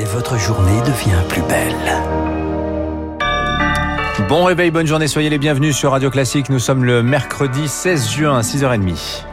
[0.00, 1.74] et votre journée devient plus belle.
[4.28, 6.48] Bon réveil, bonne journée, soyez les bienvenus sur Radio Classique.
[6.48, 9.24] Nous sommes le mercredi 16 juin à 6h30.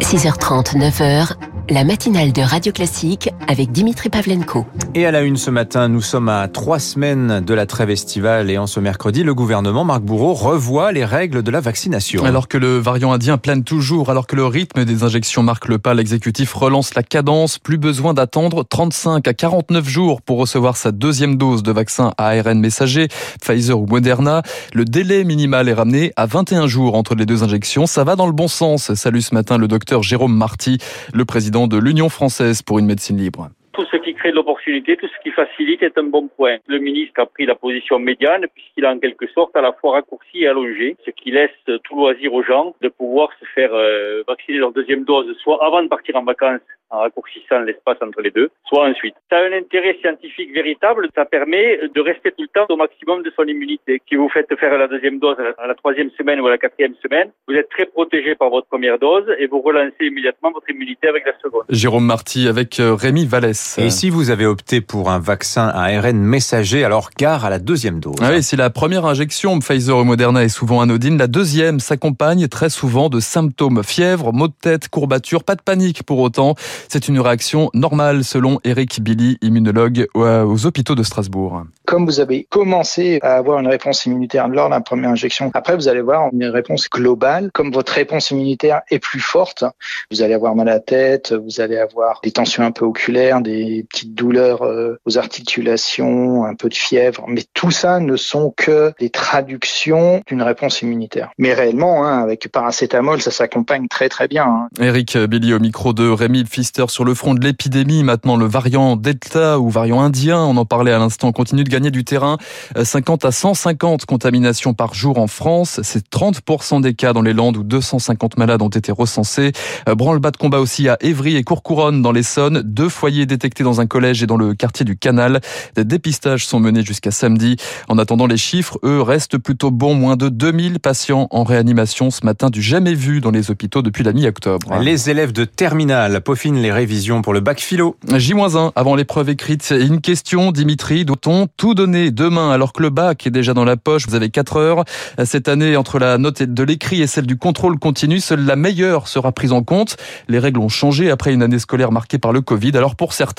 [0.00, 1.34] 6h30, 9h,
[1.70, 4.66] la matinale de Radio Classique avec Dimitri Pavlenko.
[4.94, 8.50] Et à la une ce matin, nous sommes à trois semaines de la trêve estivale
[8.50, 12.24] et en ce mercredi, le gouvernement, Marc Bourreau, revoit les règles de la vaccination.
[12.24, 15.78] Alors que le variant indien plane toujours, alors que le rythme des injections marque le
[15.78, 17.58] pas, l'exécutif relance la cadence.
[17.58, 22.28] Plus besoin d'attendre 35 à 49 jours pour recevoir sa deuxième dose de vaccin à
[22.28, 23.08] ARN messager,
[23.40, 24.42] Pfizer ou Moderna.
[24.74, 27.86] Le délai minimal est ramené à 21 jours entre les deux injections.
[27.86, 28.94] Ça va dans le bon sens.
[28.94, 30.78] Salut ce matin le docteur Jérôme Marty,
[31.12, 33.50] le président de l'Union française pour une médecine libre.
[33.72, 36.56] Tout ce qui crée de l'opportunité, tout ce qui facilite est un bon point.
[36.66, 39.92] Le ministre a pris la position médiane puisqu'il a en quelque sorte à la fois
[39.92, 41.50] raccourci et allongé, ce qui laisse
[41.84, 45.82] tout loisir aux gens de pouvoir se faire euh, vacciner leur deuxième dose, soit avant
[45.82, 46.60] de partir en vacances
[46.92, 49.14] en raccourcissant l'espace entre les deux, soit ensuite.
[49.30, 53.22] Ça a un intérêt scientifique véritable, ça permet de rester tout le temps au maximum
[53.22, 54.00] de son immunité.
[54.08, 56.94] Si vous faites faire la deuxième dose à la troisième semaine ou à la quatrième
[57.02, 61.08] semaine, vous êtes très protégé par votre première dose et vous relancez immédiatement votre immunité
[61.08, 61.62] avec la seconde.
[61.70, 63.61] Jérôme Marty avec euh, Rémi Vallès.
[63.78, 67.58] Et si vous avez opté pour un vaccin à ARN messager, alors gare à la
[67.58, 68.16] deuxième dose.
[68.20, 72.48] Ah oui, si la première injection Pfizer ou Moderna est souvent anodine, la deuxième s'accompagne
[72.48, 76.54] très souvent de symptômes fièvre, maux de tête, courbatures, pas de panique pour autant.
[76.88, 81.64] C'est une réaction normale selon Eric Billy, immunologue aux hôpitaux de Strasbourg.
[81.84, 85.76] Comme vous avez commencé à avoir une réponse immunitaire lors de la première injection, après
[85.76, 87.50] vous allez voir une réponse globale.
[87.52, 89.64] Comme votre réponse immunitaire est plus forte,
[90.10, 93.40] vous allez avoir mal à la tête, vous allez avoir des tensions un peu oculaires,
[93.40, 93.51] des
[93.90, 97.24] petites douleurs euh, aux articulations, un peu de fièvre.
[97.28, 101.30] Mais tout ça ne sont que des traductions d'une réponse immunitaire.
[101.38, 104.44] Mais réellement, hein, avec paracétamol, ça s'accompagne très très bien.
[104.44, 104.68] Hein.
[104.80, 108.02] Eric Billy au micro de Rémi Pfister sur le front de l'épidémie.
[108.02, 111.90] Maintenant, le variant Delta ou variant indien, on en parlait à l'instant, continue de gagner
[111.90, 112.38] du terrain.
[112.82, 115.80] 50 à 150 contaminations par jour en France.
[115.82, 119.52] C'est 30% des cas dans les Landes où 250 malades ont été recensés.
[119.86, 122.62] Branle-bas de combat aussi à Évry et Courcouronne dans l'Essonne.
[122.64, 125.40] Deux foyers détectés dans un collège et dans le quartier du Canal.
[125.76, 127.56] Des dépistages sont menés jusqu'à samedi.
[127.88, 129.94] En attendant, les chiffres, eux, restent plutôt bons.
[129.94, 134.02] Moins de 2000 patients en réanimation ce matin, du jamais vu dans les hôpitaux depuis
[134.04, 134.78] la mi-octobre.
[134.80, 137.96] Les élèves de terminale peaufinent les révisions pour le bac philo.
[138.08, 139.74] J-1 avant l'épreuve écrite.
[139.78, 143.76] Une question, Dimitri, doit-on tout donner demain alors que le bac est déjà dans la
[143.76, 144.06] poche?
[144.08, 144.84] Vous avez 4 heures.
[145.24, 149.08] Cette année, entre la note de l'écrit et celle du contrôle continu, seule la meilleure
[149.08, 149.96] sera prise en compte.
[150.28, 152.72] Les règles ont changé après une année scolaire marquée par le Covid.
[152.76, 153.31] Alors pour certains,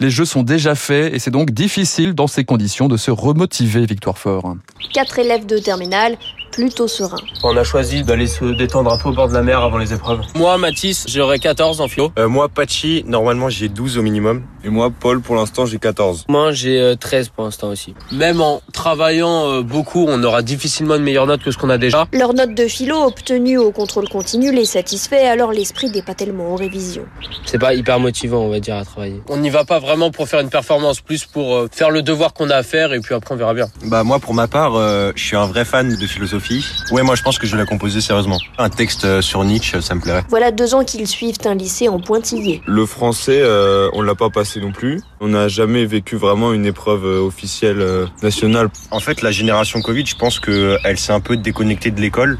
[0.00, 3.86] les jeux sont déjà faits et c'est donc difficile dans ces conditions de se remotiver,
[3.86, 4.54] Victoire Fort.
[4.92, 6.16] Quatre élèves de terminale
[6.54, 7.16] plutôt serein.
[7.42, 9.92] On a choisi d'aller se détendre un peu au bord de la mer avant les
[9.92, 10.20] épreuves.
[10.36, 12.12] Moi, Mathis, j'aurai 14 en philo.
[12.18, 14.42] Euh, moi, Pachi, normalement j'ai 12 au minimum.
[14.64, 16.26] Et moi, Paul, pour l'instant j'ai 14.
[16.28, 17.94] Moi, j'ai 13 pour l'instant aussi.
[18.12, 21.78] Même en travaillant euh, beaucoup, on aura difficilement une meilleure note que ce qu'on a
[21.78, 22.06] déjà.
[22.12, 26.52] Leur note de philo obtenue au contrôle continu les satisfait, alors l'esprit n'est pas tellement
[26.52, 27.04] en révision.
[27.44, 29.20] C'est pas hyper motivant, on va dire, à travailler.
[29.28, 32.32] On n'y va pas vraiment pour faire une performance, plus pour euh, faire le devoir
[32.32, 33.66] qu'on a à faire et puis après on verra bien.
[33.84, 36.43] Bah moi, pour ma part, euh, je suis un vrai fan de philosophie.
[36.90, 38.38] Ouais, moi je pense que je vais la composer sérieusement.
[38.58, 40.24] Un texte euh, sur Nietzsche, ça me plairait.
[40.28, 42.62] Voilà deux ans qu'ils suivent un lycée en pointillé.
[42.66, 45.00] Le français, euh, on l'a pas passé non plus.
[45.20, 48.68] On n'a jamais vécu vraiment une épreuve euh, officielle euh, nationale.
[48.90, 52.38] En fait, la génération Covid, je pense que elle s'est un peu déconnectée de l'école.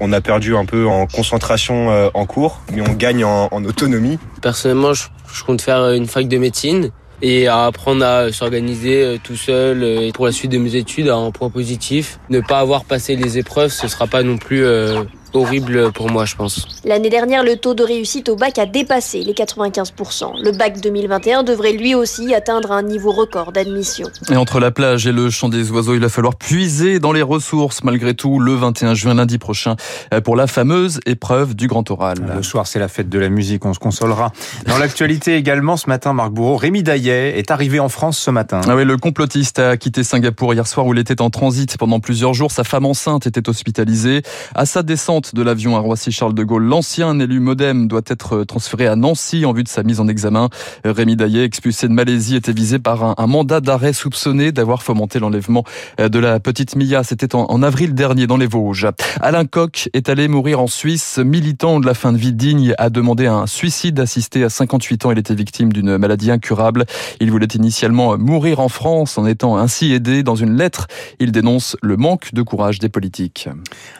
[0.00, 3.64] On a perdu un peu en concentration euh, en cours, mais on gagne en, en
[3.64, 4.18] autonomie.
[4.40, 6.90] Personnellement, je, je compte faire une fac de médecine
[7.22, 11.08] et à apprendre à s'organiser euh, tout seul euh, pour la suite de mes études
[11.08, 12.18] un point positif.
[12.28, 16.24] Ne pas avoir passé les épreuves, ce sera pas non plus euh, horrible pour moi,
[16.24, 16.66] je pense.
[16.84, 20.42] L'année dernière, le taux de réussite au bac a dépassé les 95%.
[20.42, 24.08] Le bac 2021 devrait lui aussi atteindre un niveau record d'admission.
[24.30, 27.22] Et entre la plage et le chant des oiseaux, il va falloir puiser dans les
[27.22, 29.76] ressources malgré tout le 21 juin lundi prochain
[30.24, 32.18] pour la fameuse épreuve du grand oral.
[32.34, 34.32] Le soir, c'est la fête de la musique, on se consolera.
[34.66, 38.60] Dans l'actualité également, ce matin, Marc Bourreau, Rémi Daillet est arrivé en France ce matin.
[38.68, 42.00] Ah oui, le complotiste a quitté Singapour hier soir où il était en transit pendant
[42.00, 42.50] plusieurs jours.
[42.50, 44.22] Sa femme enceinte était hospitalisée.
[44.54, 48.86] À sa descente de l'avion à Roissy-Charles de Gaulle, l'ancien élu modem doit être transféré
[48.86, 50.48] à Nancy en vue de sa mise en examen.
[50.84, 55.64] Rémi Daillet, expulsé de Malaisie, était visé par un, mandat d'arrêt soupçonné d'avoir fomenté l'enlèvement
[55.98, 57.04] de la petite Mia.
[57.04, 58.88] C'était en, en, avril dernier dans les Vosges.
[59.20, 61.18] Alain Koch est allé mourir en Suisse.
[61.18, 65.12] Militant de la fin de vie digne a demandé un suicide assisté à 58 ans.
[65.12, 66.84] Il était victime d'une maladie incurable.
[67.20, 70.22] Il voulait initialement mourir en France en étant ainsi aidé.
[70.22, 70.86] Dans une lettre,
[71.18, 73.48] il dénonce le manque de courage des politiques.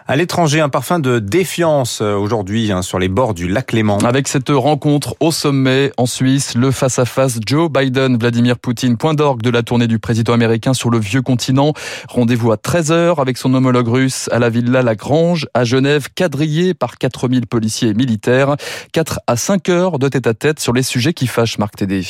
[0.07, 3.99] À l'étranger, un parfum de défiance euh, aujourd'hui hein, sur les bords du lac Léman.
[4.05, 9.51] Avec cette rencontre au sommet en Suisse, le face-à-face Joe Biden-Vladimir Poutine, point d'orgue de
[9.51, 11.73] la tournée du président américain sur le vieux continent.
[12.09, 16.99] Rendez-vous à 13h avec son homologue russe à la Villa Lagrange à Genève, quadrillé par
[16.99, 18.57] 4000 policiers et militaires.
[18.93, 22.03] 4 à 5 heures de tête à tête sur les sujets qui fâchent Marc Tédé.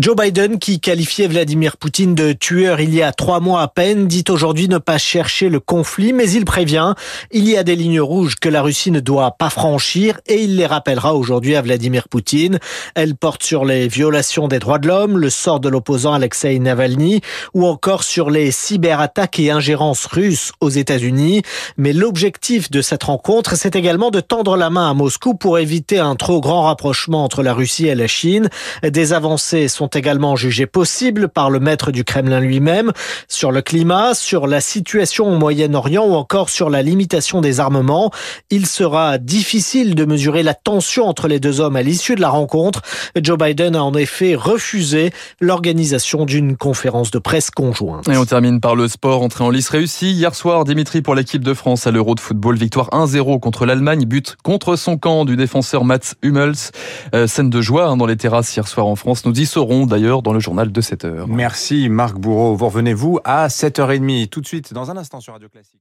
[0.00, 4.06] Joe Biden, qui qualifiait Vladimir Poutine de tueur il y a trois mois à peine,
[4.06, 6.94] dit aujourd'hui ne pas chercher le conflit, mais il prévient,
[7.30, 10.56] il y a des lignes rouges que la Russie ne doit pas franchir et il
[10.56, 12.58] les rappellera aujourd'hui à Vladimir Poutine.
[12.94, 17.20] Elles portent sur les violations des droits de l'homme, le sort de l'opposant Alexei Navalny
[17.52, 21.42] ou encore sur les cyberattaques et ingérences russes aux États-Unis.
[21.76, 25.98] Mais l'objectif de cette rencontre, c'est également de tendre la main à Moscou pour éviter
[25.98, 28.48] un trop grand rapprochement entre la Russie et la Chine.
[28.82, 32.92] Des avancées sont sont également jugés possibles par le maître du Kremlin lui-même
[33.26, 38.12] sur le climat, sur la situation au Moyen-Orient ou encore sur la limitation des armements.
[38.50, 42.28] Il sera difficile de mesurer la tension entre les deux hommes à l'issue de la
[42.28, 42.82] rencontre.
[43.20, 48.06] Joe Biden a en effet refusé l'organisation d'une conférence de presse conjointe.
[48.06, 49.22] Et on termine par le sport.
[49.22, 50.12] Entrée en lice réussie.
[50.12, 52.56] Hier soir, Dimitri pour l'équipe de France à l'Euro de football.
[52.56, 54.04] Victoire 1-0 contre l'Allemagne.
[54.04, 56.70] But contre son camp du défenseur Mats Hummels.
[57.16, 59.24] Euh, scène de joie hein, dans les terrasses hier soir en France.
[59.24, 61.28] Nous y serons d'ailleurs dans le journal de 7 heures.
[61.28, 62.54] Merci Marc Bourreau.
[62.54, 65.80] Vous revenez-vous à 7h30 tout de suite dans un instant sur Radio Classique.